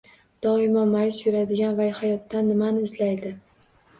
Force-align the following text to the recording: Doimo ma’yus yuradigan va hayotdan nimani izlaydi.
Doimo 0.45 0.85
ma’yus 0.93 1.19
yuradigan 1.25 1.77
va 1.81 1.87
hayotdan 1.99 2.49
nimani 2.53 2.89
izlaydi. 2.91 3.35